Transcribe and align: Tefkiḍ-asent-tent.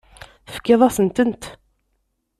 Tefkiḍ-asent-tent. 0.47 1.43